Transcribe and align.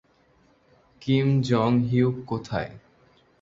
Kim 1.01 1.27
Jong hyuk 1.41 2.15
কোথায়? 2.27 2.71